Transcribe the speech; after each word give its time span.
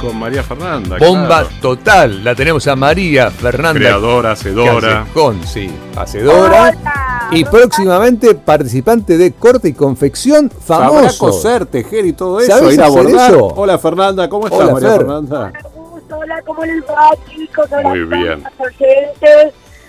Con 0.00 0.16
María 0.16 0.44
Fernanda. 0.44 0.96
Bomba 0.98 1.40
claro. 1.40 1.48
total. 1.60 2.22
La 2.22 2.36
tenemos 2.36 2.68
a 2.68 2.76
María 2.76 3.30
Fernanda. 3.32 3.80
Creadora, 3.80 4.32
hacedora. 4.32 5.06
Con, 5.12 5.44
sí, 5.44 5.68
hacedora. 5.96 6.72
Y 7.32 7.44
próximamente 7.44 8.34
participante 8.36 9.18
de 9.18 9.32
corte 9.32 9.68
y 9.68 9.72
confección 9.72 10.52
Sabrá 10.64 10.90
famoso. 10.90 11.18
coser, 11.18 11.66
tejer 11.66 12.06
y 12.06 12.12
todo 12.12 12.38
eso. 12.38 12.52
¿Sabés 12.58 12.74
ir 12.74 12.82
a 12.82 12.86
hacer 12.86 13.06
eso? 13.06 13.46
Hola 13.56 13.78
Fernanda, 13.78 14.28
¿cómo 14.28 14.46
estás 14.46 14.60
Hola, 14.60 14.72
María 14.72 14.88
Fer. 14.90 14.98
Fernanda? 14.98 15.52
Hola, 16.10 16.42
¿cómo 16.46 16.64
les 16.64 16.82
va, 16.84 17.10
chicos? 17.28 17.66
Hola, 17.72 17.88
Muy 17.88 18.04
bien. 18.04 18.44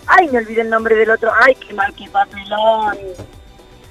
Ay, 0.08 0.30
me 0.32 0.40
olvidé 0.40 0.62
el 0.62 0.70
nombre 0.70 0.96
del 0.96 1.12
otro. 1.12 1.30
Ay, 1.40 1.56
qué 1.56 1.74
mal, 1.76 1.94
qué 1.96 2.10
papelón. 2.10 2.98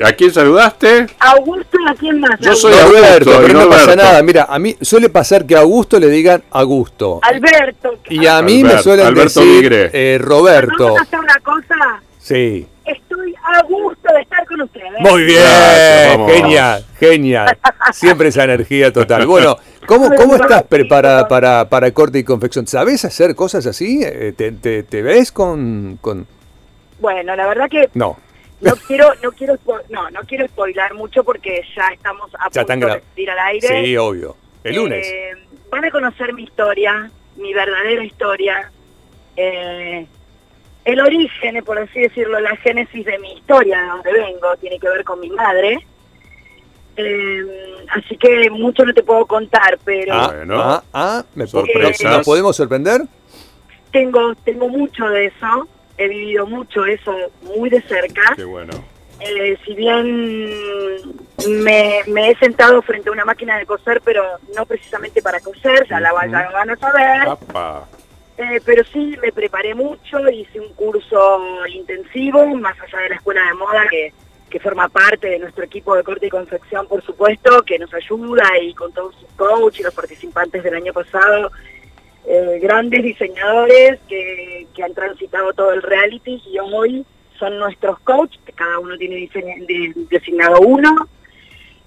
¿A 0.02 0.12
quién 0.12 0.32
saludaste? 0.32 1.06
Augusto, 1.18 1.78
¿y 1.78 1.90
a 1.90 1.94
quién 1.94 2.20
más? 2.20 2.40
Yo 2.40 2.54
soy 2.54 2.72
Augusto, 2.72 3.40
pero 3.42 3.52
no 3.52 3.68
pasa 3.68 3.94
nada. 3.94 4.22
Mira, 4.22 4.46
a 4.48 4.58
mí 4.58 4.76
suele 4.80 5.10
pasar 5.10 5.46
que 5.46 5.54
a 5.54 5.60
Augusto 5.60 6.00
le 6.00 6.08
digan 6.08 6.42
Augusto. 6.50 7.20
Alberto. 7.22 7.98
Y 8.08 8.26
a 8.26 8.40
mí 8.40 8.64
me 8.64 8.78
suelen 8.78 9.06
Alberto 9.06 9.40
decir 9.40 9.90
eh, 9.92 10.18
Roberto. 10.20 10.84
Vamos 10.84 11.00
a 11.00 11.02
hacer 11.02 11.18
una 11.18 11.36
cosa. 11.42 12.02
Sí. 12.18 12.66
Estoy 12.86 13.34
a 13.44 13.62
gusto 13.64 14.12
de 14.14 14.22
estar 14.22 14.46
con 14.46 14.62
ustedes. 14.62 14.90
Muy 15.00 15.22
bien, 15.24 15.42
Gracias, 15.42 16.30
genial, 16.32 16.86
genial. 16.98 17.58
Siempre 17.92 18.28
esa 18.28 18.44
energía 18.44 18.92
total. 18.92 19.26
Bueno, 19.26 19.58
¿cómo, 19.86 20.14
cómo 20.14 20.36
estás 20.36 20.62
preparada 20.64 21.28
para, 21.28 21.68
para 21.68 21.90
corte 21.92 22.18
y 22.18 22.24
confección? 22.24 22.66
¿Sabes 22.66 23.04
hacer 23.04 23.34
cosas 23.34 23.66
así? 23.66 24.00
Eh, 24.02 24.32
¿Te, 24.36 24.52
te, 24.52 24.82
te 24.82 25.02
ves 25.02 25.30
con, 25.30 25.98
con...? 26.00 26.26
Bueno, 27.00 27.36
la 27.36 27.46
verdad 27.46 27.68
que 27.70 27.88
No, 27.94 28.18
no 28.60 28.72
quiero, 28.86 29.12
no 29.22 29.32
quiero, 29.32 29.54
spo- 29.58 29.82
no, 29.88 30.10
no 30.10 30.20
quiero 30.22 30.46
spoilar 30.48 30.94
mucho 30.94 31.24
porque 31.24 31.62
ya 31.76 31.88
estamos 31.92 32.30
a 32.38 32.50
Ya 32.50 32.64
punto 32.64 32.86
de 32.86 33.02
ir 33.22 33.30
al 33.30 33.38
aire. 33.38 33.84
sí, 33.84 33.96
obvio. 33.96 34.36
El 34.64 34.76
lunes. 34.76 35.06
Eh, 35.06 35.32
van 35.70 35.84
a 35.84 35.90
conocer 35.90 36.32
mi 36.34 36.42
historia, 36.44 37.10
mi 37.36 37.54
verdadera 37.54 38.04
historia, 38.04 38.70
eh, 39.36 40.06
el 40.84 41.00
origen, 41.00 41.62
por 41.64 41.78
así 41.78 42.00
decirlo, 42.00 42.40
la 42.40 42.56
génesis 42.56 43.04
de 43.06 43.18
mi 43.18 43.34
historia, 43.34 43.80
de 43.82 43.86
donde 43.88 44.12
vengo, 44.12 44.56
tiene 44.60 44.78
que 44.78 44.88
ver 44.88 45.04
con 45.04 45.20
mi 45.20 45.30
madre. 45.30 45.78
Eh, 46.96 47.46
así 47.90 48.16
que 48.16 48.50
mucho 48.50 48.84
no 48.84 48.92
te 48.92 49.02
puedo 49.02 49.24
contar, 49.26 49.78
pero 49.84 50.12
Ah, 50.14 50.32
bueno. 50.34 50.60
ah, 50.60 50.82
ah, 50.92 51.24
¿me 51.34 51.46
Sorpresas. 51.46 52.02
¿Nos 52.18 52.26
podemos 52.26 52.56
sorprender? 52.56 53.02
tengo, 53.92 54.34
tengo 54.44 54.68
mucho 54.68 55.04
de 55.08 55.26
eso, 55.26 55.66
he 56.00 56.08
vivido 56.08 56.46
mucho 56.46 56.84
eso 56.86 57.14
muy 57.42 57.68
de 57.68 57.82
cerca. 57.82 58.34
Qué 58.34 58.44
bueno. 58.44 58.72
Eh, 59.20 59.58
si 59.66 59.74
bien 59.74 60.96
me, 61.62 62.00
me 62.06 62.30
he 62.30 62.36
sentado 62.36 62.80
frente 62.80 63.10
a 63.10 63.12
una 63.12 63.26
máquina 63.26 63.58
de 63.58 63.66
coser, 63.66 64.00
pero 64.02 64.24
no 64.56 64.64
precisamente 64.64 65.20
para 65.20 65.40
coser, 65.40 65.86
ya 65.88 66.00
la 66.00 66.10
ya 66.26 66.44
lo 66.44 66.52
van 66.52 66.70
a 66.70 66.76
saber. 66.76 67.28
Eh, 68.38 68.60
pero 68.64 68.82
sí, 68.84 69.18
me 69.20 69.30
preparé 69.30 69.74
mucho, 69.74 70.26
hice 70.30 70.58
un 70.58 70.72
curso 70.72 71.38
intensivo, 71.68 72.46
más 72.56 72.80
allá 72.80 73.00
de 73.00 73.08
la 73.10 73.16
escuela 73.16 73.44
de 73.44 73.54
moda, 73.54 73.86
que, 73.90 74.14
que 74.48 74.58
forma 74.58 74.88
parte 74.88 75.28
de 75.28 75.38
nuestro 75.38 75.64
equipo 75.64 75.94
de 75.94 76.02
corte 76.02 76.26
y 76.26 76.30
confección, 76.30 76.86
por 76.88 77.04
supuesto, 77.04 77.62
que 77.62 77.78
nos 77.78 77.92
ayuda 77.92 78.44
y 78.62 78.72
con 78.72 78.90
todos 78.94 79.14
sus 79.16 79.28
coach 79.36 79.80
y 79.80 79.82
los 79.82 79.92
participantes 79.92 80.64
del 80.64 80.74
año 80.74 80.94
pasado, 80.94 81.50
eh, 82.32 82.58
grandes 82.62 83.02
diseñadores 83.02 83.98
que, 84.08 84.66
que 84.74 84.82
han 84.84 84.94
transitado 84.94 85.52
todo 85.52 85.72
el 85.72 85.82
reality 85.82 86.40
y 86.46 86.58
hoy 86.60 87.04
son 87.38 87.58
nuestros 87.58 87.98
coach, 88.00 88.36
que 88.46 88.52
cada 88.52 88.78
uno 88.78 88.96
tiene 88.96 89.28
de- 89.34 89.92
designado 90.10 90.60
uno. 90.60 91.08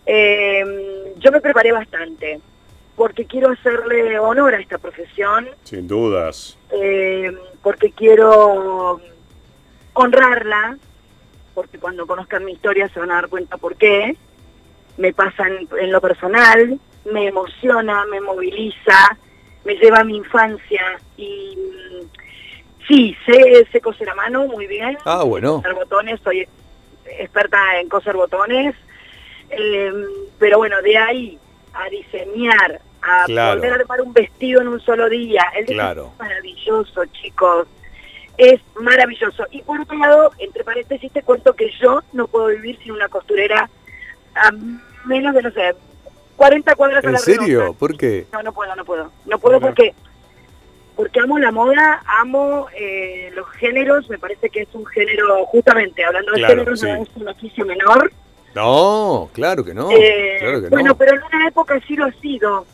Eh, 0.06 1.14
yo 1.18 1.32
me 1.32 1.40
preparé 1.40 1.72
bastante, 1.72 2.42
porque 2.96 3.26
quiero 3.26 3.52
hacerle 3.52 4.20
honor 4.20 4.54
a 4.56 4.60
esta 4.60 4.78
profesión, 4.78 5.48
Sin 5.64 5.88
dudas. 5.88 6.58
eh, 6.72 7.32
porque 7.62 7.92
quiero 7.92 9.00
honrarla, 9.94 10.78
porque 11.54 11.78
cuando 11.80 12.06
conozcan 12.08 12.44
mi 12.44 12.54
historia 12.54 12.90
se 12.90 13.00
van 13.00 13.12
a 13.12 13.16
dar 13.16 13.30
cuenta 13.30 13.58
por 13.58 13.76
qué. 13.76 14.18
Me 14.98 15.14
pasa 15.14 15.48
en, 15.48 15.68
en 15.80 15.92
lo 15.92 16.02
personal, 16.02 16.80
me 17.12 17.28
emociona, 17.28 18.06
me 18.06 18.22
moviliza, 18.22 19.18
me 19.66 19.76
lleva 19.76 20.00
a 20.00 20.04
mi 20.04 20.18
infancia 20.18 21.00
y 21.18 21.58
mm, 21.58 22.06
sí, 22.88 23.16
sé, 23.26 23.68
sé 23.72 23.82
coser 23.82 24.10
a 24.10 24.16
mano 24.16 24.46
muy 24.48 24.68
bien. 24.68 24.98
Ah, 25.06 25.24
bueno. 25.24 25.56
Coser 25.58 25.74
botones, 25.74 26.20
soy 26.24 26.48
experta 27.20 27.80
en 27.80 27.90
coser 27.90 28.16
botones, 28.16 28.76
eh, 29.50 29.92
pero 30.40 30.58
bueno, 30.58 30.82
de 30.82 30.98
ahí 30.98 31.38
a 31.74 31.90
diseñar, 31.90 32.82
a 33.02 33.26
Claro. 33.26 33.60
poder 33.60 33.74
armar 33.74 34.02
un 34.02 34.14
vestido 34.14 34.62
en 34.62 34.68
un 34.70 34.80
solo 34.80 35.10
día, 35.10 35.44
el 35.58 35.66
Claro. 35.66 36.12
es 36.14 36.20
maravilloso, 36.20 37.06
chicos, 37.08 37.68
es 38.38 38.62
maravilloso. 38.80 39.46
Y 39.52 39.62
por 39.62 39.82
otro 39.82 39.98
lado, 39.98 40.32
entre 40.40 40.64
paréntesis, 40.64 41.12
te 41.12 41.22
cuento 41.22 41.54
que 41.56 41.70
yo 41.82 42.02
no 42.14 42.28
puedo 42.28 42.48
vivir 42.48 42.80
sin 42.82 42.94
una 42.94 43.10
costurera 43.10 43.70
a 44.36 44.52
menos 45.06 45.36
de, 45.36 45.42
no 45.42 45.52
sé, 45.52 45.76
40 46.36 46.76
cuadras 46.76 47.04
a 47.04 47.08
¿En 47.08 47.14
la 47.14 47.20
serio? 47.20 47.60
redonda. 47.60 47.80
¿Por 47.80 47.98
qué? 47.98 48.26
No, 48.34 48.44
no 48.44 48.54
puedo, 48.54 48.76
no 48.76 48.86
puedo. 48.86 49.12
No 49.26 49.40
puedo 49.40 49.60
porque 49.60 49.94
porque 50.96 51.20
amo 51.20 51.40
la 51.40 51.52
moda, 51.52 52.04
amo 52.20 52.68
eh, 52.78 53.32
los 53.34 53.50
géneros, 53.52 54.08
me 54.12 54.20
parece 54.20 54.50
que 54.50 54.62
es 54.62 54.68
un 54.74 54.86
género, 54.86 55.44
justamente 55.48 56.04
hablando 56.06 56.32
de 56.34 56.38
Claro, 56.38 56.54
géneros, 56.54 56.80
sí. 56.80 56.86
no 56.86 57.02
es 57.02 57.10
un 57.16 57.28
oficio 57.28 57.66
menor. 57.66 58.12
No, 58.54 59.30
claro 59.34 59.66
que 59.66 59.74
no. 59.74 59.90
Eh, 59.92 60.36
Claro 60.40 60.62
que 60.62 60.70
bueno, 60.70 60.90
no. 60.90 60.96
pero 60.96 61.16
en 61.16 61.24
una 61.24 61.48
época 61.48 61.80
sí 61.88 61.96
lo 61.96 62.06
ha 62.06 62.12
sido. 62.22 62.66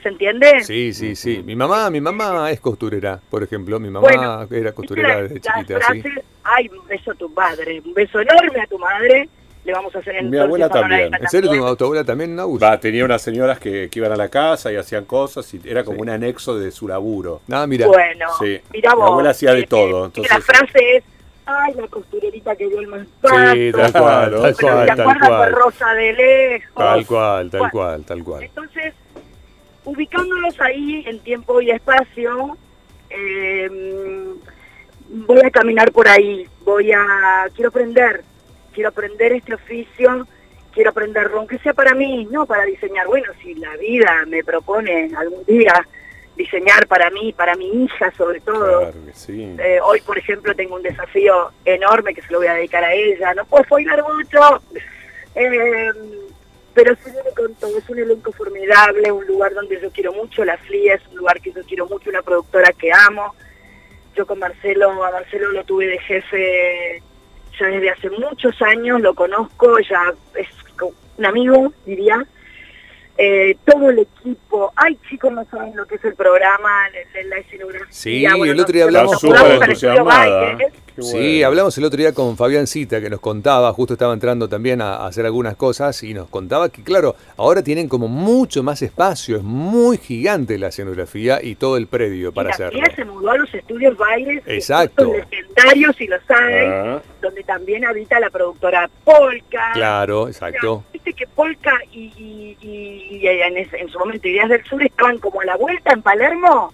¿Se 0.00 0.08
entiende? 0.08 0.62
Sí, 0.62 0.92
sí, 0.94 1.14
sí. 1.16 1.42
Mi 1.44 1.56
mamá, 1.56 1.90
mi 1.90 2.00
mamá 2.00 2.50
es 2.52 2.60
costurera, 2.60 3.20
por 3.28 3.42
ejemplo. 3.42 3.78
Mi 3.80 3.90
mamá 3.90 4.06
Bueno, 4.08 4.46
era 4.50 4.72
costurera 4.72 5.20
¿viste 5.22 5.34
desde 5.34 5.40
chiquita, 5.40 5.78
la 5.78 5.86
sí. 5.92 6.00
frase, 6.02 6.24
Ay, 6.44 6.68
un 6.68 6.86
beso 6.86 7.10
a 7.10 7.14
tu 7.16 7.28
madre, 7.30 7.82
un 7.84 7.92
beso 7.92 8.20
enorme 8.20 8.60
a 8.62 8.66
tu 8.68 8.78
madre. 8.78 9.28
Le 9.64 9.72
vamos 9.72 9.94
a 9.94 9.98
hacer 9.98 10.16
en 10.16 10.30
Mi 10.30 10.38
abuela 10.38 10.68
también. 10.70 11.12
¿En 11.14 11.28
serio 11.28 11.50
tu, 11.50 11.76
tu 11.76 11.84
abuela 11.84 12.02
también, 12.04 12.34
Naus? 12.34 12.62
Va, 12.62 12.80
tenía 12.80 13.04
unas 13.04 13.20
señoras 13.20 13.58
que, 13.58 13.88
que 13.90 13.98
iban 13.98 14.10
a 14.10 14.16
la 14.16 14.28
casa 14.30 14.72
y 14.72 14.76
hacían 14.76 15.04
cosas 15.04 15.52
y 15.52 15.60
era 15.64 15.84
como 15.84 16.00
un 16.00 16.08
anexo 16.08 16.58
de 16.58 16.70
su 16.70 16.88
laburo. 16.88 17.42
Ah, 17.50 17.66
mira. 17.66 17.86
Bueno, 17.86 18.26
Sí. 18.38 18.58
mira 18.72 18.90
Mi 18.94 18.96
vos. 19.02 19.10
abuela 19.10 19.30
hacía 19.30 19.52
de 19.52 19.60
eh, 19.60 19.66
todo, 19.68 20.06
entonces- 20.06 20.32
la 20.32 20.40
frase 20.40 20.96
es, 20.96 21.04
ay, 21.44 21.74
la 21.74 21.86
costurerita 21.88 22.56
que 22.56 22.68
dio 22.68 22.80
el 22.80 22.86
manzato. 22.86 23.28
Sí, 23.52 23.70
tal 23.72 23.92
cual, 23.92 24.30
tal 24.40 24.56
cual, 24.56 24.86
tal 24.96 25.18
cual. 25.28 25.52
Rosa 25.52 25.92
de 25.94 26.12
lejos. 26.14 26.74
Tal 26.76 27.06
cual, 27.06 27.50
tal 27.50 27.58
Bueno, 27.60 27.72
cual, 27.72 28.04
tal 28.04 28.24
cual. 28.24 28.42
Entonces, 28.44 28.94
ubicándolos 29.84 30.58
ahí 30.60 31.04
en 31.06 31.18
tiempo 31.20 31.60
y 31.60 31.70
espacio, 31.70 32.56
eh, 33.10 33.68
voy 35.08 35.40
a 35.44 35.50
caminar 35.50 35.90
por 35.92 36.08
ahí, 36.08 36.46
voy 36.64 36.92
a, 36.92 37.46
quiero 37.54 37.68
aprender, 37.68 38.22
quiero 38.72 38.90
aprender 38.90 39.32
este 39.32 39.54
oficio, 39.54 40.26
quiero 40.72 40.90
aprenderlo, 40.90 41.38
aunque 41.38 41.58
sea 41.58 41.74
para 41.74 41.94
mí, 41.94 42.26
no 42.30 42.46
para 42.46 42.64
diseñar. 42.64 43.06
Bueno, 43.06 43.32
si 43.42 43.54
la 43.54 43.76
vida 43.76 44.24
me 44.26 44.42
propone 44.44 45.10
algún 45.16 45.44
día 45.44 45.72
diseñar 46.36 46.86
para 46.86 47.10
mí, 47.10 47.32
para 47.34 47.54
mi 47.54 47.84
hija 47.84 48.10
sobre 48.16 48.40
todo, 48.40 48.80
Claro 48.80 49.04
que 49.04 49.12
sí. 49.12 49.56
eh, 49.58 49.78
hoy, 49.82 50.00
por 50.00 50.16
ejemplo, 50.16 50.54
tengo 50.54 50.76
un 50.76 50.82
desafío 50.82 51.50
enorme 51.64 52.14
que 52.14 52.22
se 52.22 52.32
lo 52.32 52.38
voy 52.38 52.46
a 52.46 52.54
dedicar 52.54 52.82
a 52.82 52.94
ella. 52.94 53.34
No 53.34 53.44
puedo 53.44 53.64
spoiler 53.64 54.02
mucho, 54.02 54.62
eh, 55.34 55.90
pero 56.72 56.94
se 56.96 57.10
viene 57.10 57.30
con 57.36 57.54
todo. 57.56 57.76
Es 57.76 57.88
un 57.90 57.98
elenco 57.98 58.32
formidable, 58.32 59.12
un 59.12 59.26
lugar 59.26 59.52
donde 59.52 59.80
yo 59.82 59.90
quiero 59.90 60.12
mucho. 60.12 60.44
La 60.44 60.56
FLIA 60.56 60.94
es 60.94 61.06
un 61.08 61.16
lugar 61.16 61.40
que 61.40 61.52
yo 61.52 61.62
quiero 61.64 61.86
mucho, 61.88 62.08
una 62.08 62.22
productora 62.22 62.72
que 62.72 62.90
amo. 62.92 63.34
Yo 64.16 64.26
con 64.26 64.38
Marcelo, 64.38 65.04
a 65.04 65.10
Marcelo 65.10 65.52
lo 65.52 65.64
tuve 65.64 65.86
de 65.88 65.98
jefe 65.98 67.02
ya 67.58 67.66
desde 67.66 67.90
hace 67.90 68.10
muchos 68.10 68.60
años, 68.62 69.00
lo 69.00 69.14
conozco, 69.14 69.78
ya 69.80 70.12
es 70.34 70.48
un 71.16 71.26
amigo, 71.26 71.72
diría. 71.84 72.24
Eh, 73.22 73.56
todo 73.66 73.90
el 73.90 73.98
equipo, 73.98 74.72
ay 74.76 74.96
chicos, 75.08 75.30
no 75.30 75.44
saben 75.50 75.76
lo 75.76 75.84
que 75.86 75.96
es 75.96 76.04
el 76.06 76.14
programa, 76.14 76.70
la, 76.88 77.22
la- 77.24 77.36
escenografía. 77.36 77.86
Sí, 77.90 78.24
el 78.24 78.60
otro 78.60 78.72
día 78.72 78.84
hablamos 78.84 79.20
súper 79.20 79.62
entusiasmada. 79.62 80.56
Sí, 80.98 81.42
hablamos 81.42 81.76
el 81.78 81.84
otro 81.84 81.96
día 81.98 82.12
con 82.12 82.36
Fabián 82.36 82.66
Cita, 82.66 83.00
que 83.00 83.08
nos 83.10 83.20
contaba, 83.20 83.72
justo 83.72 83.94
estaba 83.94 84.12
entrando 84.12 84.48
también 84.48 84.80
a, 84.82 84.96
a 84.96 85.06
hacer 85.06 85.24
algunas 85.26 85.56
cosas, 85.56 86.02
y 86.02 86.12
nos 86.14 86.28
contaba 86.28 86.68
que, 86.68 86.82
claro, 86.82 87.16
ahora 87.36 87.62
tienen 87.62 87.88
como 87.88 88.08
mucho 88.08 88.62
más 88.62 88.82
espacio, 88.82 89.36
es 89.36 89.42
muy 89.42 89.96
gigante 89.98 90.58
la 90.58 90.68
escenografía 90.68 91.40
y 91.42 91.54
todo 91.54 91.76
el 91.76 91.86
predio 91.86 92.32
para 92.32 92.50
y 92.50 92.52
hacerlo. 92.52 92.80
Se 92.94 93.04
mudó 93.04 93.30
a 93.30 93.36
los 93.38 93.52
estudios 93.54 93.96
bailes, 93.96 94.44
que 94.44 94.54
Exacto. 94.54 95.12
legendarios 95.12 96.00
y 96.00 96.06
lo 96.06 96.16
saben, 96.26 96.70
Ah, 96.72 97.02
donde 97.22 97.42
también 97.44 97.84
habita 97.84 98.18
la 98.20 98.30
productora 98.30 98.90
Polka. 99.04 99.70
Claro, 99.74 100.22
O 100.22 100.28
exacto. 100.28 100.82
sea, 100.82 100.92
Viste 100.92 101.12
que 101.14 101.26
Polka 101.28 101.72
y, 101.92 102.12
y- 102.18 102.56
y- 102.60 103.16
y 103.16 103.26
en, 103.26 103.56
ese- 103.56 103.78
en 103.78 103.88
su 103.88 103.98
momento 103.98 104.28
Ideas 104.28 104.48
del 104.50 104.64
Sur 104.64 104.82
estaban 104.82 105.18
como 105.18 105.40
a 105.40 105.44
la 105.44 105.56
vuelta 105.56 105.92
en 105.92 106.02
Palermo. 106.02 106.72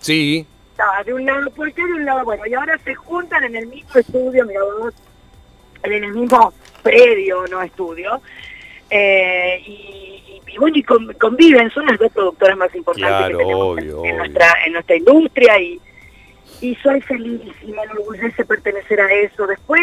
Sí, 0.00 0.46
Estaba 0.74 1.04
de 1.04 1.14
un 1.14 1.24
lado 1.24 1.48
Polka 1.52 1.86
de 1.86 1.92
un 1.92 2.04
lado, 2.04 2.24
bueno, 2.24 2.44
y 2.48 2.54
ahora 2.54 2.76
se 2.84 2.96
juntan 2.96 3.44
en 3.44 3.54
el 3.54 3.68
mismo 3.68 3.94
estudio, 3.94 4.44
mira 4.44 4.60
vos, 4.80 4.92
en 5.84 5.92
el 6.02 6.12
mismo 6.12 6.52
predio, 6.82 7.46
no 7.48 7.62
estudio, 7.62 8.20
eh, 8.90 9.62
y, 9.64 9.70
y- 9.70 10.42
y 10.52 10.58
bueno, 10.58 10.76
y 10.76 10.82
conviven, 10.82 11.70
son 11.70 11.86
las 11.86 11.96
dos 11.96 12.10
productoras 12.12 12.56
más 12.56 12.74
importantes 12.74 13.08
que 13.28 13.32
tenemos 13.44 13.78
en, 14.04 14.16
Nuestra, 14.16 14.46
en 14.66 14.72
nuestra 14.72 14.96
industria 14.96 15.60
y, 15.60 15.80
y 16.60 16.74
soy 16.76 17.00
feliz 17.02 17.40
y 17.62 17.70
me 17.70 17.82
enorgullece 17.82 18.44
pertenecer 18.44 19.00
a 19.00 19.12
eso. 19.12 19.46
Después 19.46 19.80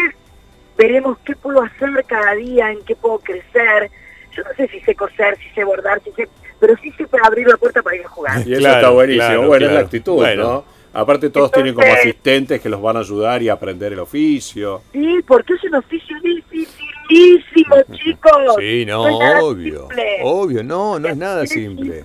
veremos 0.76 1.16
qué 1.24 1.34
puedo 1.36 1.62
hacer 1.62 2.04
cada 2.06 2.34
día, 2.34 2.70
en 2.70 2.82
qué 2.84 2.96
puedo 2.96 3.18
crecer. 3.18 3.90
Yo 4.36 4.42
no 4.44 4.50
sé 4.56 4.68
si 4.68 4.80
sé 4.80 4.94
coser, 4.94 5.38
si 5.38 5.48
sé 5.54 5.64
bordar, 5.64 6.02
si 6.04 6.10
sé, 6.12 6.28
pero 6.60 6.74
sí 6.82 6.90
sé 6.98 7.06
abrir 7.22 7.46
la 7.48 7.56
puerta 7.56 7.82
para 7.82 7.96
ir 7.96 8.04
a 8.04 8.08
jugar. 8.08 8.36
Y 8.46 8.52
eso 8.52 8.60
está 8.76 8.88
buenísimo. 8.90 9.42
bueno, 9.48 9.66
es 9.66 9.72
la 9.72 9.80
actitud, 9.80 10.16
¿no? 10.36 10.64
Aparte 10.94 11.30
todos 11.30 11.50
tienen 11.50 11.74
como 11.74 11.90
asistentes 11.90 12.60
que 12.60 12.68
los 12.68 12.82
van 12.82 12.96
a 12.96 13.00
ayudar 13.00 13.42
y 13.42 13.48
aprender 13.48 13.94
el 13.94 14.00
oficio. 14.00 14.82
Sí, 14.92 15.20
porque 15.26 15.54
es 15.54 15.64
un 15.64 15.76
oficio 15.76 16.16
dificilísimo, 16.20 17.76
chicos. 17.92 18.56
Sí, 18.58 18.84
no, 18.84 19.02
obvio. 19.02 19.88
Obvio, 20.22 20.62
no, 20.62 20.98
no 20.98 21.08
es, 21.08 21.16
nada 21.16 21.46
simple. 21.46 22.04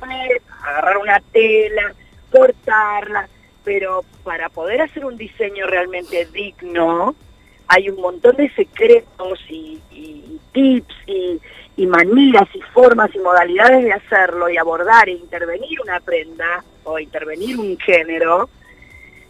Agarrar 0.63 0.97
una 0.97 1.19
tela, 1.33 1.93
cortarla, 2.31 3.27
pero 3.65 4.05
para 4.23 4.47
poder 4.47 4.81
hacer 4.81 5.03
un 5.03 5.17
diseño 5.17 5.65
realmente 5.67 6.25
digno, 6.31 7.13
hay 7.67 7.89
un 7.89 7.99
montón 7.99 8.37
de 8.37 8.49
secretos 8.51 9.39
y, 9.49 9.81
tips 10.53 10.95
y, 11.07 11.41
y 11.75 11.85
maneras 11.87 12.47
y 12.53 12.61
formas 12.73 13.13
y 13.13 13.19
modalidades 13.19 13.83
de 13.83 13.91
hacerlo 13.91 14.49
y 14.49 14.55
abordar 14.55 15.09
e 15.09 15.11
intervenir 15.11 15.81
una 15.81 15.99
prenda 15.99 16.63
o 16.85 16.97
intervenir 16.97 17.57
un 17.57 17.77
género 17.77 18.49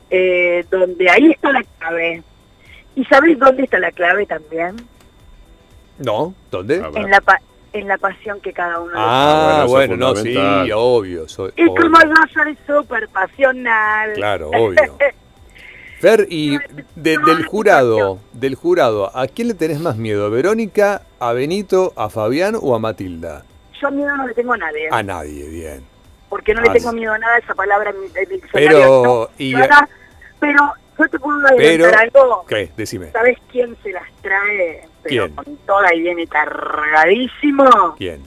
eh, 0.09 0.65
donde 0.69 1.09
ahí 1.09 1.31
está 1.31 1.51
la 1.51 1.63
clave. 1.80 2.24
¿Y 2.95 3.06
sabes 3.06 3.38
dónde 3.38 3.63
está 3.63 3.80
la 3.80 3.92
clave 3.92 4.25
también? 4.25 4.75
No, 6.00 6.33
¿dónde? 6.51 6.77
En 6.77 7.09
la, 7.09 7.21
en 7.74 7.88
la 7.88 7.98
pasión 7.98 8.39
que 8.42 8.54
cada 8.54 8.80
uno 8.80 8.94
Ah, 8.95 9.65
bueno, 9.68 9.95
no, 9.98 10.15
sí, 10.15 10.36
obvio. 10.74 11.27
Soy, 11.27 11.51
y 11.56 11.65
como 11.68 12.00
yo 12.01 12.33
soy 12.33 12.57
súper 12.65 13.07
pasional. 13.09 14.13
Claro, 14.13 14.50
obvio. 14.56 14.98
Fer, 16.00 16.27
y 16.30 16.57
del 16.95 17.45
jurado, 17.45 18.19
del 18.33 18.54
jurado, 18.54 19.15
¿a 19.18 19.27
quién 19.27 19.48
le 19.48 19.56
tenés 19.56 19.80
más 19.80 19.98
miedo? 19.98 20.27
¿A 20.27 20.30
Verónica, 20.30 21.01
a 21.19 21.33
Benito, 21.33 21.92
a 21.95 22.09
Fabián 22.09 22.56
o 22.62 22.75
a 22.75 22.80
Matilda? 22.80 23.45
Yo 23.81 23.89
miedo 23.89 24.15
no 24.15 24.27
le 24.27 24.33
tengo 24.36 24.54
a 24.54 24.57
nadie. 24.57 24.88
A 24.92 25.01
nadie, 25.01 25.50
bien 25.50 25.97
porque 26.38 26.54
no 26.54 26.62
le 26.62 26.69
tengo 26.69 26.94
miedo 26.94 27.13
a 27.13 27.18
nada 27.18 27.39
esa 27.39 27.56
palabra 27.56 27.89
en 27.89 28.00
mi, 28.00 28.10
Pero, 28.54 29.28
y, 29.39 29.56
pero 30.39 30.74
yo 31.00 31.10
te 31.10 31.18
puedo 31.18 31.48
adelantar 31.48 31.95
algo. 32.13 32.45
¿Qué? 32.48 32.72
Decime. 32.78 33.10
¿Sabes 33.10 33.39
quién 33.51 33.75
se 33.81 33.92
las 33.92 34.04
trae? 34.22 34.88
Pero 35.01 35.25
¿Quién? 35.25 35.36
con 35.36 35.57
toda 35.66 35.92
y 35.95 36.01
viene 36.01 36.28
cargadísimo. 36.28 37.95
¿Quién? 37.98 38.22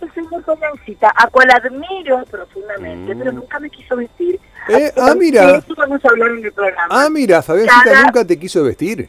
El 0.00 0.12
señor 0.12 0.44
Fabiancita, 0.44 1.12
a 1.16 1.26
cual 1.26 1.50
admiro 1.50 2.24
profundamente, 2.30 3.16
pero 3.16 3.32
mm. 3.32 3.34
nunca 3.34 3.58
me 3.58 3.68
quiso 3.68 3.96
vestir. 3.96 4.38
Eh, 4.68 4.92
ah, 4.96 5.14
mira. 5.18 5.60
vamos 5.76 6.04
a 6.04 6.08
hablar 6.08 6.30
en 6.30 6.44
el 6.44 6.52
programa. 6.52 6.86
Ah, 6.88 7.08
mira, 7.10 7.42
Fabiancita 7.42 8.04
nunca 8.04 8.24
te 8.24 8.38
quiso 8.38 8.62
vestir. 8.62 9.08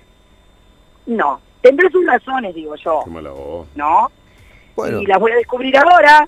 No, 1.05 1.39
tendré 1.61 1.91
sus 1.91 2.03
razones, 2.07 2.55
digo 2.55 2.73
yo. 2.75 3.03
¿No? 3.75 4.11
Bueno. 4.75 4.99
Y 4.99 5.05
las 5.05 5.19
voy 5.19 5.31
a 5.31 5.35
descubrir 5.35 5.77
ahora 5.77 6.27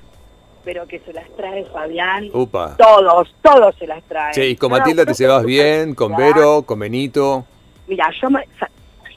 pero 0.68 0.86
que 0.86 1.00
se 1.00 1.14
las 1.14 1.26
trae 1.38 1.64
Fabián. 1.64 2.30
Upa. 2.34 2.76
Todos, 2.78 3.34
todos 3.42 3.74
se 3.78 3.88
las 3.88 4.04
traen. 4.04 4.34
Sí, 4.34 4.42
y 4.42 4.56
con 4.58 4.70
Matilda 4.70 5.06
te 5.06 5.14
llevas 5.14 5.46
bien, 5.46 5.96
con 5.96 6.14
Vero, 6.14 6.64
con 6.64 6.78
Benito. 6.80 7.46
Mira, 7.88 8.12
yo 8.22 8.30
me, 8.30 8.46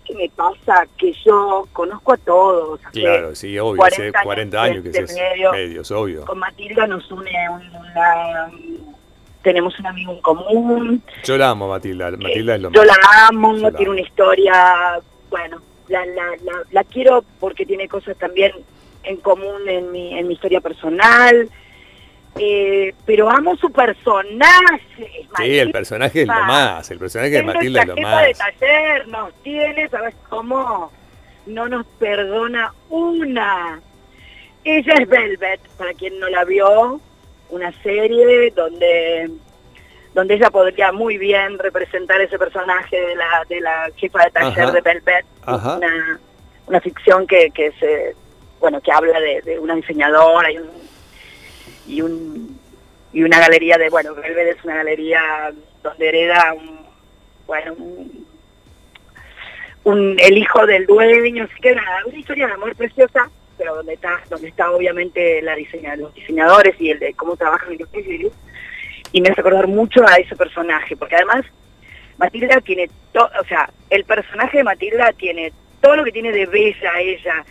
qué 0.05 0.15
me 0.15 0.29
pasa? 0.29 0.87
Que 0.97 1.13
yo 1.27 1.67
conozco 1.73 2.13
a 2.13 2.17
todos. 2.19 2.81
Claro, 2.93 3.35
sí, 3.35 3.59
obvio, 3.59 3.83
hace 3.83 4.13
40 4.13 4.63
años, 4.63 4.85
que 4.85 4.91
es 4.91 5.13
medio, 5.13 5.83
obvio. 6.01 6.25
Con 6.25 6.39
Matilda 6.39 6.87
nos 6.87 7.11
une 7.11 7.33
una, 7.51 8.49
tenemos 9.43 9.77
un 9.81 9.87
amigo 9.89 10.13
en 10.13 10.21
común. 10.21 11.03
Yo 11.25 11.37
la 11.37 11.51
amo, 11.51 11.67
Matilda. 11.67 12.13
Matilda 12.13 12.55
es 12.55 12.61
lo 12.61 12.71
Yo 12.71 12.85
la 12.85 12.95
amo, 13.27 13.73
tiene 13.73 13.91
una 13.91 14.03
historia, 14.03 15.01
bueno, 15.31 15.61
la, 15.89 16.07
la, 16.07 16.27
la, 16.45 16.63
la, 16.71 16.85
quiero 16.85 17.25
porque 17.41 17.67
tiene 17.67 17.89
cosas 17.89 18.17
también 18.19 18.53
en 19.03 19.17
común 19.19 19.69
en 19.69 19.91
mi, 19.93 20.19
en 20.19 20.29
mi 20.29 20.35
historia 20.35 20.61
personal. 20.61 21.49
Eh, 22.39 22.95
pero 23.05 23.29
amo 23.29 23.57
su 23.57 23.71
personaje. 23.73 25.27
Sí, 25.37 25.59
el 25.59 25.71
personaje 25.73 26.23
es 26.23 26.29
lo 26.29 26.35
más, 26.45 26.91
el 26.91 26.99
personaje 26.99 27.31
de 27.31 27.43
Matilda 27.43 27.83
es 27.83 27.87
lo 27.89 27.97
más. 27.97 28.27
de 28.27 28.35
taller 28.35 29.09
nos 29.09 29.35
tiene, 29.43 29.89
¿sabes 29.89 30.15
cómo? 30.29 30.93
No 31.47 31.69
nos 31.69 31.87
perdona 31.99 32.73
una. 32.89 33.81
Ella 34.63 34.95
es 35.01 35.09
Velvet, 35.09 35.61
para 35.77 35.93
quien 35.95 36.19
no 36.21 36.29
la 36.29 36.45
vio, 36.45 37.01
una 37.51 37.73
serie 37.83 38.53
donde 38.55 39.31
donde 40.15 40.35
ella 40.35 40.51
podría 40.51 40.91
muy 40.93 41.19
bien 41.19 41.59
representar 41.59 42.21
ese 42.21 42.39
personaje 42.39 43.01
de 43.01 43.17
la 43.17 43.45
de 43.49 43.61
la 43.61 43.91
jefa 43.97 44.25
de 44.25 44.31
taller 44.31 44.73
de 44.73 44.81
Velvet, 44.81 45.27
Una, 45.47 46.21
una 46.67 46.81
ficción 46.81 47.27
que, 47.27 47.51
que 47.51 47.73
se 47.73 48.15
bueno, 48.61 48.81
que 48.81 48.93
habla 48.93 49.19
de, 49.21 49.59
una 49.59 49.75
diseñadora 49.75 50.53
y 50.53 50.59
un, 50.59 50.71
y 51.89 52.03
un 52.03 52.61
y 53.13 53.23
una 53.23 53.41
galería 53.41 53.77
de, 53.77 53.89
bueno, 53.89 54.15
Belvedere 54.15 54.51
es 54.51 54.65
una 54.65 54.77
galería 54.77 55.53
donde 55.83 56.09
hereda 56.09 56.55
un, 56.55 56.87
bueno, 57.47 57.75
un, 59.85 60.17
el 60.21 60.39
hijo 60.39 60.65
del 60.67 60.87
dueño, 60.87 61.45
así 61.45 61.61
que 61.61 61.75
nada, 61.75 62.05
una 62.07 62.19
historia 62.19 62.47
de 62.47 62.53
amor 62.53 62.77
preciosa, 62.77 63.29
pero 63.59 63.75
donde 63.75 63.95
está, 63.95 64.21
donde 64.29 64.49
está 64.49 64.71
obviamente 64.71 65.43
la 65.43 65.57
diseña, 65.57 65.97
los 65.97 66.15
diseñadores 66.15 66.81
y 66.81 66.91
el 66.91 67.01
de 67.01 67.15
cómo 67.15 67.37
trabajan 67.37 67.77
los 67.79 67.89
y 69.13 69.21
me 69.21 69.31
hace 69.31 69.41
acordar 69.41 69.67
mucho 69.67 70.07
a 70.07 70.15
ese 70.17 70.37
personaje, 70.37 70.97
porque 70.97 71.17
además 71.17 71.45
Matilda 72.17 72.61
tiene 72.61 72.89
todo, 73.13 73.29
o 73.41 73.45
sea, 73.47 73.69
el 73.89 74.05
personaje 74.05 74.59
de 74.59 74.65
Matilda 74.65 75.13
tiene 75.15 75.53
todo 75.81 75.97
lo 75.97 76.05
que 76.05 76.13
tiene 76.13 76.31
de 76.31 76.47
bella 76.47 77.01
ella 77.01 77.45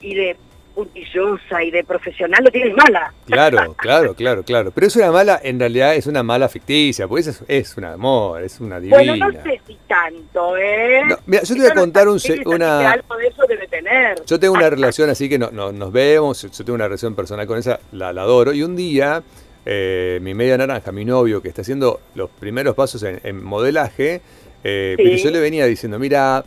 y 0.00 0.14
de 0.14 0.36
puntillosa 0.72 1.62
y 1.62 1.70
de 1.70 1.84
profesional 1.84 2.42
lo 2.44 2.50
tiene 2.50 2.74
mala. 2.74 3.12
Claro, 3.26 3.74
claro, 3.78 4.14
claro, 4.14 4.42
claro. 4.42 4.70
Pero 4.72 4.86
es 4.86 4.96
una 4.96 5.12
mala, 5.12 5.40
en 5.42 5.58
realidad 5.58 5.94
es 5.94 6.06
una 6.06 6.22
mala 6.22 6.48
ficticia, 6.48 7.06
porque 7.06 7.30
es, 7.30 7.42
es 7.46 7.76
un 7.76 7.84
amor, 7.84 8.42
es 8.42 8.60
una 8.60 8.80
divina. 8.80 8.98
Bueno, 8.98 9.16
no 9.16 9.42
sé 9.42 9.60
si 9.66 9.78
tanto, 9.86 10.56
¿eh? 10.56 11.02
mira, 11.26 11.42
yo 11.42 11.54
te 11.54 11.60
voy 11.60 11.70
a 11.70 11.74
contar 11.74 12.08
un, 12.08 12.18
una... 12.46 12.90
Algo 12.92 13.16
de 13.16 13.26
eso 13.26 13.42
debe 13.48 13.68
tener. 13.68 14.24
Yo 14.26 14.40
tengo 14.40 14.54
una 14.54 14.70
relación 14.70 15.10
así 15.10 15.28
que 15.28 15.38
no, 15.38 15.50
nos 15.50 15.92
vemos, 15.92 16.42
yo 16.42 16.64
tengo 16.64 16.74
una 16.74 16.86
relación 16.86 17.14
personal 17.14 17.46
con 17.46 17.58
esa, 17.58 17.78
la, 17.92 18.08
adoro, 18.08 18.52
y 18.52 18.62
un 18.62 18.76
día... 18.76 19.22
Eh, 19.64 20.18
mi 20.22 20.34
media 20.34 20.58
naranja, 20.58 20.90
mi 20.90 21.04
novio, 21.04 21.40
que 21.40 21.46
está 21.46 21.62
haciendo 21.62 22.00
los 22.16 22.28
primeros 22.30 22.74
pasos 22.74 23.04
en, 23.04 23.44
modelaje, 23.44 24.20
eh, 24.64 24.94
pero 24.96 25.14
yo 25.14 25.30
le 25.30 25.38
venía 25.38 25.66
diciendo, 25.66 26.00
mira, 26.00 26.44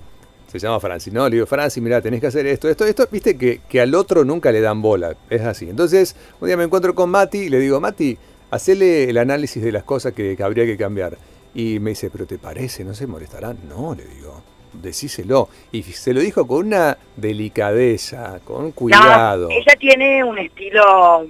se 0.59 0.67
llama 0.67 0.79
Francis, 0.79 1.13
¿no? 1.13 1.27
Le 1.27 1.35
digo, 1.35 1.45
Francis, 1.45 1.81
mira, 1.81 2.01
tenés 2.01 2.21
que 2.21 2.27
hacer 2.27 2.45
esto, 2.47 2.69
esto, 2.69 2.85
esto, 2.85 3.07
viste 3.11 3.37
que, 3.37 3.61
que, 3.69 3.81
al 3.81 3.93
otro 3.95 4.23
nunca 4.23 4.51
le 4.51 4.61
dan 4.61 4.81
bola, 4.81 5.15
es 5.29 5.41
así. 5.41 5.69
Entonces, 5.69 6.15
un 6.39 6.47
día 6.47 6.57
me 6.57 6.63
encuentro 6.63 6.93
con 6.95 7.09
Mati 7.09 7.39
y 7.39 7.49
le 7.49 7.59
digo, 7.59 7.79
Mati, 7.79 8.17
hacele 8.51 9.09
el 9.09 9.17
análisis 9.17 9.61
de 9.61 9.71
las 9.71 9.83
cosas 9.83 10.13
que, 10.13 10.37
habría 10.41 10.65
que 10.65 10.77
cambiar. 10.77 11.17
Y 11.53 11.79
me 11.79 11.91
dice, 11.91 12.09
pero 12.09 12.25
¿te 12.25 12.37
parece? 12.37 12.83
¿No 12.83 12.93
se 12.93 13.07
molestarán? 13.07 13.57
No, 13.69 13.95
le 13.95 14.05
digo, 14.05 14.41
decíselo. 14.73 15.49
Y 15.71 15.83
se 15.83 16.13
lo 16.13 16.19
dijo 16.19 16.45
con 16.45 16.67
una 16.67 16.97
delicadeza, 17.15 18.39
con 18.43 18.71
cuidado. 18.71 19.49
ella 19.49 19.75
tiene 19.79 20.23
un 20.23 20.37
estilo 20.37 21.27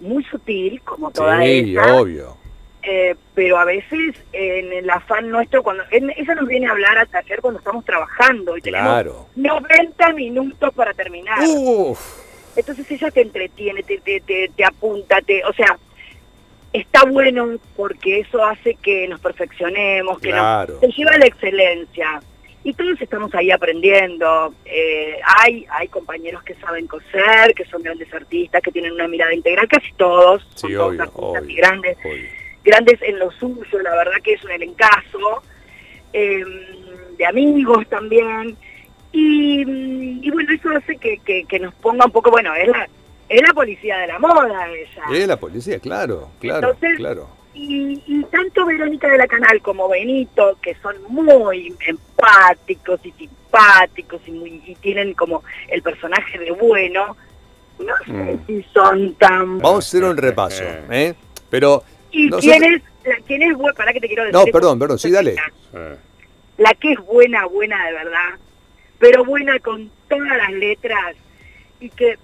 muy 0.00 0.22
sutil, 0.24 0.80
como 0.82 1.10
toda 1.10 1.42
sí, 1.42 1.76
obvio. 1.76 2.36
Eh, 2.82 3.16
pero 3.34 3.58
a 3.58 3.64
veces 3.64 4.14
en 4.32 4.72
el 4.72 4.88
afán 4.88 5.30
nuestro, 5.30 5.62
cuando 5.62 5.82
ella 5.90 6.34
nos 6.34 6.46
viene 6.46 6.68
a 6.68 6.70
hablar 6.70 6.96
a 6.98 7.06
taller 7.06 7.40
cuando 7.40 7.58
estamos 7.58 7.84
trabajando 7.84 8.56
y 8.56 8.62
tenemos 8.62 9.26
90 9.34 10.12
minutos 10.12 10.72
para 10.74 10.94
terminar. 10.94 11.40
Entonces 12.56 12.90
ella 12.90 13.10
te 13.10 13.22
entretiene, 13.22 13.82
te, 13.82 13.98
te, 13.98 14.20
te, 14.20 14.64
apunta, 14.64 15.20
te, 15.22 15.44
o 15.44 15.52
sea, 15.52 15.78
está 16.72 17.04
bueno 17.04 17.56
porque 17.76 18.20
eso 18.20 18.44
hace 18.44 18.74
que 18.76 19.06
nos 19.08 19.20
perfeccionemos, 19.20 20.20
que 20.20 20.32
nos 20.32 20.80
te 20.80 20.88
lleva 20.88 21.12
a 21.12 21.18
la 21.18 21.26
excelencia. 21.26 22.20
Y 22.64 22.74
todos 22.74 23.00
estamos 23.00 23.32
ahí 23.34 23.50
aprendiendo. 23.50 24.52
Eh, 24.64 25.18
hay, 25.24 25.64
hay 25.70 25.88
compañeros 25.88 26.42
que 26.42 26.54
saben 26.54 26.86
coser, 26.86 27.54
que 27.54 27.64
son 27.64 27.82
grandes 27.82 28.12
artistas, 28.12 28.60
que 28.60 28.72
tienen 28.72 28.92
una 28.92 29.08
mirada 29.08 29.32
integral, 29.32 29.68
casi 29.68 29.92
todos, 29.92 30.46
son 30.54 30.72
todos 30.72 30.98
artistas 30.98 31.48
y 31.48 31.54
grandes 31.54 31.96
grandes 32.64 33.00
en 33.02 33.18
lo 33.18 33.30
suyo, 33.32 33.78
la 33.82 33.90
verdad 33.96 34.20
que 34.22 34.34
es 34.34 34.44
un 34.44 34.50
elencazo, 34.50 35.42
eh, 36.12 36.44
de 37.16 37.26
amigos 37.26 37.86
también, 37.88 38.56
y, 39.12 39.62
y, 40.22 40.30
bueno, 40.30 40.52
eso 40.52 40.68
hace 40.70 40.96
que, 40.96 41.18
que, 41.46 41.58
nos 41.58 41.74
ponga 41.74 42.04
un 42.04 42.12
poco, 42.12 42.30
bueno, 42.30 42.54
es 42.54 42.68
la, 42.68 42.88
es 43.28 43.42
la 43.42 43.54
policía 43.54 43.98
de 43.98 44.06
la 44.06 44.18
moda 44.18 44.68
ella. 44.68 45.02
Es 45.12 45.26
la 45.26 45.36
policía, 45.38 45.78
claro, 45.78 46.30
claro, 46.40 46.76
claro. 46.96 47.28
Y, 47.54 48.02
y, 48.06 48.22
tanto 48.24 48.66
Verónica 48.66 49.08
de 49.08 49.18
la 49.18 49.26
Canal 49.26 49.60
como 49.62 49.88
Benito, 49.88 50.58
que 50.62 50.76
son 50.76 50.94
muy 51.08 51.74
empáticos 51.86 53.00
y 53.04 53.10
simpáticos 53.12 54.20
y, 54.26 54.30
muy, 54.30 54.62
y 54.64 54.74
tienen 54.76 55.14
como 55.14 55.42
el 55.68 55.82
personaje 55.82 56.38
de 56.38 56.52
bueno, 56.52 57.16
no 57.78 57.94
sé 58.04 58.12
mm. 58.12 58.46
si 58.46 58.62
son 58.72 59.14
tan... 59.14 59.58
Vamos 59.58 59.86
a 59.86 59.88
hacer 59.88 60.04
un 60.04 60.16
repaso, 60.16 60.64
¿eh? 60.90 61.14
Pero... 61.50 61.82
¿Y 62.10 62.30
quién 62.30 62.64
es, 62.64 62.82
quién 63.26 63.42
es 63.42 63.56
buena? 63.56 63.74
¿Para 63.74 63.92
qué 63.92 64.00
te 64.00 64.06
quiero 64.06 64.24
decir? 64.24 64.34
No, 64.34 64.44
perdón, 64.46 64.78
perdón, 64.78 64.98
sí, 64.98 65.10
dale. 65.10 65.36
La 66.56 66.74
que 66.74 66.92
es 66.92 66.98
buena, 67.00 67.46
buena 67.46 67.86
de 67.86 67.92
verdad, 67.92 68.30
pero 68.98 69.24
buena 69.24 69.58
con 69.60 69.90
todas 70.08 70.36
las 70.36 70.50
letras 70.52 71.16
y 71.80 71.88
que 71.90 72.18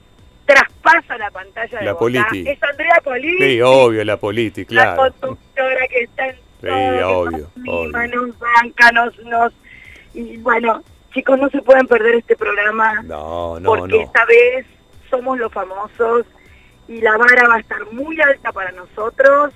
traspasa 0.45 1.17
la 1.19 1.31
pantalla 1.31 1.79
de 1.79 1.85
la 1.85 1.97
Politi. 1.97 2.49
Es 2.49 2.63
Andrea 2.63 3.01
Politi. 3.03 3.39
Sí, 3.39 3.61
obvio, 3.63 4.05
la 4.05 4.17
Politi, 4.17 4.65
claro. 4.65 5.05
La 5.05 5.11
conductora 5.11 5.89
que 5.89 6.03
está 6.03 6.29
en 6.29 6.37
sí, 6.61 7.03
obvio, 7.05 7.51
nos 7.57 8.39
banca, 8.39 8.93
nos, 8.93 9.19
nos... 9.21 9.53
Y 10.15 10.37
bueno, 10.39 10.83
chicos, 11.13 11.39
no 11.39 11.49
se 11.51 11.63
pueden 11.63 11.87
perder 11.87 12.17
este 12.17 12.37
programa. 12.37 13.03
No, 13.03 13.61
no, 13.61 13.69
porque 13.69 14.03
esta 14.03 14.25
vez 14.25 14.67
somos 15.11 15.39
los 15.39 15.53
famosos 15.53 16.27
y 16.89 17.01
la 17.01 17.17
vara 17.17 17.49
va 17.49 17.55
a 17.57 17.61
estar 17.61 17.87
muy 17.93 18.21
alta 18.21 18.53
para 18.53 18.73
nosotros 18.73 19.53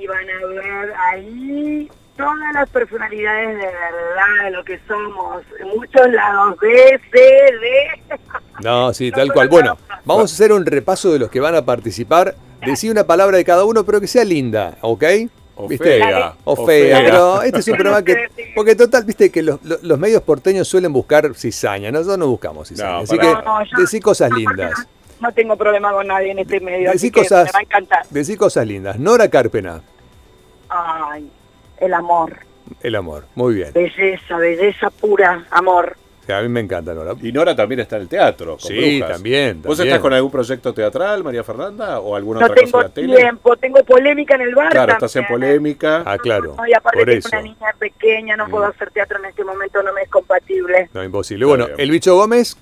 y 0.00 0.06
van 0.06 0.28
a 0.28 0.46
ver 0.46 0.92
ahí 1.10 1.90
todas 2.16 2.54
las 2.54 2.68
personalidades 2.70 3.56
de 3.56 3.66
verdad 3.66 4.44
de 4.44 4.50
lo 4.50 4.64
que 4.64 4.80
somos. 4.86 5.42
Muchos 5.74 6.08
lados 6.10 6.56
B, 6.60 7.00
C, 7.12 7.18
D. 7.20 8.18
No, 8.62 8.92
sí, 8.92 9.10
tal 9.14 9.32
cual. 9.32 9.48
Bueno, 9.48 9.78
vamos 10.04 10.32
a 10.32 10.34
hacer 10.34 10.52
un 10.52 10.66
repaso 10.66 11.12
de 11.12 11.18
los 11.18 11.30
que 11.30 11.40
van 11.40 11.54
a 11.54 11.64
participar. 11.64 12.34
Decir 12.64 12.90
una 12.90 13.04
palabra 13.04 13.36
de 13.36 13.44
cada 13.44 13.64
uno, 13.66 13.84
pero 13.84 14.00
que 14.00 14.06
sea 14.06 14.24
linda, 14.24 14.78
¿ok? 14.80 15.04
O 15.56 15.68
fea. 15.68 16.34
O 16.44 16.66
fea, 16.66 17.02
pero 17.04 17.42
este 17.42 17.60
es 17.60 17.68
un 17.68 17.74
programa 17.74 18.02
que... 18.02 18.26
Porque 18.54 18.74
total, 18.74 19.04
viste 19.04 19.30
que 19.30 19.42
los, 19.42 19.62
los 19.62 19.98
medios 19.98 20.22
porteños 20.22 20.66
suelen 20.66 20.92
buscar 20.92 21.34
cizaña, 21.34 21.92
nosotros 21.92 22.18
no 22.18 22.28
buscamos 22.28 22.68
cizaña. 22.68 22.98
así 23.00 23.18
que 23.18 23.34
decí 23.76 24.00
cosas 24.00 24.30
lindas. 24.32 24.88
No, 25.24 25.32
tengo 25.32 25.56
problema 25.56 25.90
con 25.90 26.06
nadie 26.06 26.32
en 26.32 26.40
este 26.40 26.60
medio, 26.60 26.90
decí 26.90 27.10
cosas, 27.10 27.46
me 27.46 27.52
va 27.52 27.58
a 27.60 27.62
encantar. 27.62 28.06
Decí 28.10 28.36
cosas 28.36 28.66
lindas. 28.66 28.98
Nora 28.98 29.30
Carpena. 29.30 29.80
Ay, 30.68 31.30
el 31.78 31.94
amor. 31.94 32.40
El 32.82 32.94
amor, 32.94 33.24
muy 33.34 33.54
bien. 33.54 33.72
Belleza, 33.72 34.36
belleza 34.36 34.90
pura, 34.90 35.46
amor. 35.50 35.96
A 36.28 36.42
mí 36.42 36.48
me 36.48 36.60
encanta 36.60 36.92
Nora. 36.92 37.14
Y 37.22 37.32
Nora 37.32 37.56
también 37.56 37.80
está 37.80 37.96
en 37.96 38.02
el 38.02 38.08
teatro. 38.08 38.58
sí, 38.58 39.02
también, 39.06 39.62
¿Vos 39.62 39.80
estás 39.80 39.98
con 39.98 40.12
algún 40.12 40.30
proyecto 40.30 40.74
teatral, 40.74 41.24
María 41.24 41.42
Fernanda? 41.42 42.00
¿O 42.00 42.16
alguna 42.16 42.40
no 42.40 42.46
otra 42.46 42.56
tengo 42.56 42.72
cosa 42.72 42.88
de 42.88 43.06
la 43.06 43.16
tiempo, 43.16 43.56
tengo 43.56 43.82
polémica 43.82 44.34
en 44.34 44.42
el 44.42 44.54
bar. 44.54 44.72
Claro, 44.72 44.92
estás 44.92 45.16
en 45.16 45.26
polémica. 45.26 46.02
Ah, 46.04 46.18
claro. 46.18 46.54
No, 46.54 46.66
y 46.66 46.74
aparte 46.74 47.02
que 47.02 47.28
una 47.32 47.40
niña 47.40 47.74
pequeña, 47.78 48.36
no 48.36 48.46
puedo 48.48 48.66
mm. 48.66 48.70
hacer 48.70 48.90
teatro 48.90 49.18
en 49.20 49.24
este 49.24 49.42
momento, 49.42 49.82
no 49.82 49.94
me 49.94 50.02
es 50.02 50.10
compatible. 50.10 50.90
No, 50.92 51.02
imposible. 51.02 51.46
Bueno, 51.46 51.66
el 51.78 51.90
bicho 51.90 52.14
Gómez. 52.14 52.58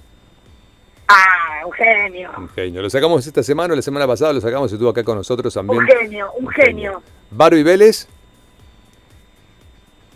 Ah, 1.08 1.66
un 1.66 1.72
genio. 1.72 2.30
Un 2.36 2.48
genio. 2.48 2.82
Lo 2.82 2.90
sacamos 2.90 3.26
esta 3.26 3.42
semana, 3.42 3.74
la 3.74 3.82
semana 3.82 4.06
pasada 4.06 4.32
lo 4.32 4.40
sacamos, 4.40 4.72
estuvo 4.72 4.88
acá 4.88 5.04
con 5.04 5.16
nosotros 5.16 5.52
también. 5.52 5.80
Un 5.80 5.86
genio, 5.86 6.32
un, 6.38 6.48
genio. 6.48 7.02
genio. 7.30 7.64
Vélez. 7.64 8.08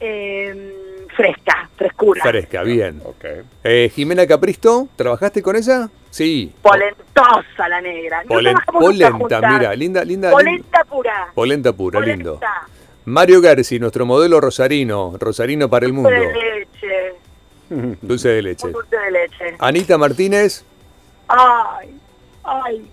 Eh, 0.01 1.07
fresca, 1.17 1.69
frescura. 1.77 2.23
Fresca, 2.23 2.63
bien. 2.63 3.01
Okay. 3.05 3.43
Eh, 3.65 3.91
Jimena 3.95 4.27
Capristo, 4.27 4.89
¿trabajaste 4.97 5.43
con 5.43 5.57
ella? 5.57 5.89
Sí. 6.11 6.53
Polentosa 6.63 7.69
la 7.69 7.81
negra. 7.81 8.23
polenta, 8.27 9.41
mira, 9.41 9.75
linda, 9.75 10.05
linda. 10.05 10.31
Polenta 10.31 10.85
pura. 10.85 11.33
Polenta 11.35 11.73
pura, 11.73 12.01
lindo. 12.01 12.41
Mario 13.07 13.41
Garci, 13.41 13.79
nuestro 13.79 14.05
modelo 14.05 14.41
rosarino, 14.41 15.15
rosarino 15.19 15.71
para 15.71 15.87
el 15.87 15.93
mundo. 15.93 16.11
Dulce 16.11 16.29
de 16.29 16.43
leche. 16.59 17.99
Dulce 18.03 18.29
de 18.29 18.43
leche. 18.43 18.69
Dulce 18.69 18.97
de 18.97 19.11
leche. 19.11 19.57
Anita 19.59 19.99
Martínez. 19.99 20.65
Ay, 21.29 21.99
ay. 22.45 22.91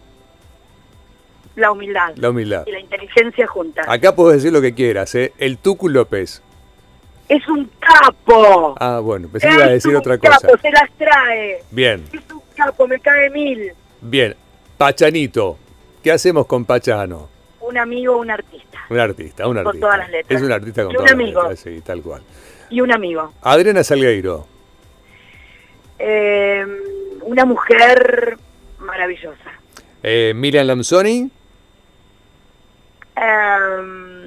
La 1.55 1.71
humildad. 1.71 2.15
La 2.15 2.29
humildad. 2.29 2.63
Y 2.65 2.71
la 2.71 2.79
inteligencia 2.79 3.45
juntas. 3.47 3.85
Acá 3.87 4.15
puedes 4.15 4.41
decir 4.41 4.51
lo 4.51 4.61
que 4.61 4.73
quieras, 4.73 5.13
¿eh? 5.15 5.33
El 5.37 5.57
Tucu 5.57 5.87
López 5.87 6.41
es 7.27 7.47
un 7.47 7.69
capo. 7.79 8.75
Ah, 8.79 8.99
bueno, 8.99 9.27
pensé 9.27 9.47
que 9.47 9.55
iba 9.55 9.65
a 9.65 9.69
decir 9.69 9.95
otra 9.95 10.17
cosa. 10.17 10.39
Capo, 10.39 10.57
se 10.57 10.71
las 10.71 10.89
trae. 10.97 11.63
Bien. 11.71 12.03
Es 12.11 12.31
un 12.31 12.41
capo, 12.55 12.87
me 12.87 12.99
cae 12.99 13.29
mil. 13.29 13.71
Bien. 14.01 14.35
Pachanito. 14.77 15.57
¿Qué 16.03 16.11
hacemos 16.11 16.45
con 16.45 16.65
Pachano? 16.65 17.29
Un 17.61 17.77
amigo, 17.77 18.17
un 18.17 18.29
artista. 18.29 18.79
Un 18.89 18.99
artista, 18.99 19.47
un 19.47 19.57
artista. 19.57 19.71
Con 19.71 19.79
todas 19.79 19.97
las 19.99 20.09
letras. 20.09 20.41
Es 20.41 20.45
un 20.45 20.51
artista 20.51 20.83
con 20.83 20.91
y 20.91 20.95
todas 20.95 21.11
un 21.11 21.21
amigo. 21.21 21.43
las 21.43 21.51
letras, 21.51 21.75
sí, 21.75 21.81
tal 21.81 22.01
cual. 22.01 22.21
Y 22.69 22.81
un 22.81 22.91
amigo. 22.91 23.31
Adriana 23.41 23.83
Salgueiro. 23.83 24.45
Eh, 25.97 26.65
una 27.25 27.45
mujer 27.45 28.37
maravillosa. 28.79 29.51
Eh, 30.01 30.33
Miriam 30.35 30.67
Lamsoni. 30.67 31.29
Eh, 33.15 34.23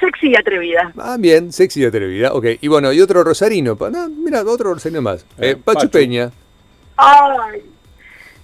Sexy 0.00 0.30
y 0.30 0.36
atrevida. 0.36 0.92
Ah, 0.98 1.16
bien, 1.18 1.52
sexy 1.52 1.82
y 1.82 1.84
atrevida. 1.84 2.32
Ok, 2.32 2.46
y 2.60 2.68
bueno, 2.68 2.92
y 2.92 3.00
otro 3.00 3.24
rosarino. 3.24 3.76
mira, 4.18 4.42
otro 4.42 4.74
rosarino 4.74 5.02
más. 5.02 5.22
Eh, 5.38 5.50
eh 5.50 5.56
Pachu, 5.56 5.88
Peña. 5.88 6.30
Ay, 6.96 7.62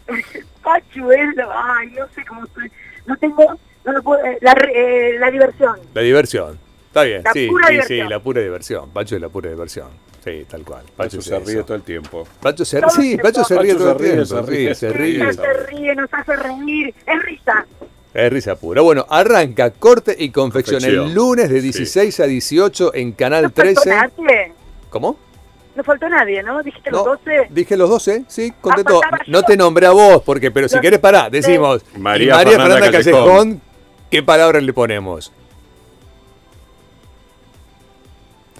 Pachu 0.62 1.10
es, 1.12 1.28
ay, 1.52 1.88
no 1.88 2.08
sé 2.14 2.24
cómo 2.26 2.44
estoy. 2.44 2.70
No 3.06 3.16
tengo, 3.16 3.58
no 3.84 3.92
lo 3.92 4.02
puedo, 4.02 4.24
eh, 4.24 4.38
la, 4.40 4.52
eh, 4.52 5.16
la 5.18 5.30
diversión. 5.30 5.78
La 5.92 6.02
diversión. 6.02 6.58
Está 6.86 7.02
bien, 7.02 7.22
sí, 7.32 7.48
sí, 7.68 7.80
sí, 7.86 7.96
la 8.02 8.18
pura 8.20 8.40
diversión. 8.40 8.90
Pacho 8.90 9.14
es 9.14 9.22
la 9.22 9.28
pura 9.28 9.48
diversión. 9.50 9.88
Sí, 10.22 10.46
tal 10.48 10.64
cual. 10.64 10.84
Pacho, 10.96 11.22
se 11.22 11.38
ríe 11.38 11.62
todo 11.62 11.76
el 11.76 11.82
tiempo. 11.82 12.26
Pacho 12.40 12.64
se, 12.64 12.80
sí, 12.90 13.16
Pacho 13.16 13.42
se 13.44 13.58
ríe 13.58 13.74
todo 13.74 13.92
el 13.92 13.96
tiempo. 13.96 14.24
Se 14.24 14.42
ríe, 14.42 14.74
se 14.74 14.92
ríe. 14.92 15.32
Se 15.32 15.52
ríe, 15.66 15.94
nos 15.94 16.12
hace 16.12 16.36
reír. 16.36 16.94
Es 17.06 17.22
risa. 17.22 17.66
Es 18.12 18.32
risa 18.32 18.56
pura. 18.56 18.82
Bueno, 18.82 19.06
arranca 19.08 19.70
corte 19.70 20.14
y 20.18 20.30
confección, 20.30 20.84
el 20.84 21.14
lunes 21.14 21.48
de 21.48 21.60
16 21.60 22.20
a 22.20 22.24
18 22.26 22.94
en 22.94 23.12
Canal 23.12 23.44
¿No 23.44 23.50
13. 23.50 23.90
Nadie? 23.90 24.52
¿Cómo? 24.90 25.16
No 25.76 25.84
faltó 25.84 26.08
nadie, 26.08 26.42
¿no? 26.42 26.62
¿Dijiste 26.62 26.90
los 26.90 27.04
12? 27.04 27.46
Dije 27.50 27.76
los 27.76 27.88
12, 27.88 28.24
sí, 28.26 28.52
conté 28.60 28.82
todo. 28.82 29.00
No 29.28 29.42
te 29.44 29.56
nombré 29.56 29.86
a 29.86 29.92
vos, 29.92 30.22
porque, 30.24 30.50
pero 30.50 30.68
si 30.68 30.80
querés 30.80 30.98
pará, 30.98 31.30
decimos. 31.30 31.82
María, 31.96 32.36
Fernanda, 32.40 32.90
Callejón, 32.90 33.62
¿qué 34.10 34.22
palabra 34.22 34.60
le 34.60 34.72
ponemos? 34.72 35.32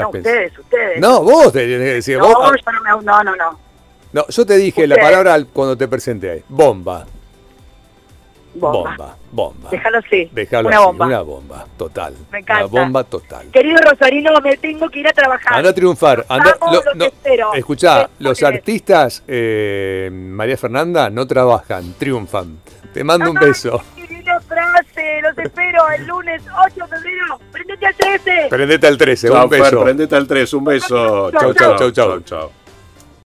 No, 0.03 0.09
ustedes, 0.11 0.59
ustedes. 0.59 1.01
No, 1.01 1.23
vos 1.23 1.53
te 1.53 1.67
decir. 1.67 2.19
No, 2.19 2.29
vos, 2.29 2.53
yo 2.65 2.73
no, 2.73 2.99
me, 2.99 3.05
no, 3.05 3.23
no, 3.25 3.37
no. 3.37 3.59
No, 4.13 4.27
yo 4.29 4.47
te 4.47 4.57
dije 4.57 4.87
la 4.87 4.97
palabra 4.97 5.39
cuando 5.53 5.77
te 5.77 5.87
presenté. 5.87 6.45
Bomba. 6.49 7.07
Bomba. 8.55 9.17
Bomba. 9.31 9.71
Déjalo 9.71 9.99
así. 9.99 10.29
Déjalo 10.33 10.69
una 10.69 10.81
bomba. 10.81 11.07
Una 11.07 11.21
bomba, 11.23 11.67
total. 11.77 12.15
Me 12.33 12.41
encanta. 12.41 12.67
Una 12.67 12.83
bomba 12.83 13.05
total. 13.05 13.47
Querido 13.53 13.79
Rosarino, 13.79 14.33
me 14.41 14.57
tengo 14.57 14.89
que 14.89 15.01
ir 15.01 15.09
a 15.09 15.13
trabajar. 15.13 15.65
A 15.65 15.73
triunfar. 15.73 16.27
Anda, 16.29 16.57
lo, 16.97 17.55
escuchá, 17.55 18.11
los 18.19 18.43
artistas, 18.43 19.23
eh, 19.29 20.11
María 20.13 20.57
Fernanda, 20.57 21.11
no 21.11 21.27
trabajan, 21.27 21.95
triunfan. 21.97 22.59
Te 22.93 23.05
mando 23.05 23.31
un 23.31 23.37
beso. 23.37 23.81
Frase, 25.01 25.21
los 25.23 25.39
espero 25.39 25.89
el 25.91 26.07
lunes 26.07 26.43
8 26.67 26.75
de 26.75 26.97
febrero. 26.97 27.41
Prendete 27.53 27.87
al 27.87 27.95
13. 27.95 28.47
Prendete 28.49 28.87
al 28.87 28.99
13, 28.99 29.31
un 29.31 29.49
beso. 29.49 29.83
prendete 29.83 30.17
al 30.17 30.27
13, 30.27 30.57
un 30.57 30.65
beso. 30.65 31.31
Chau, 31.31 31.55
chau, 31.55 31.77
chau, 31.77 31.91
chau. 31.91 32.21
chau. 32.23 32.60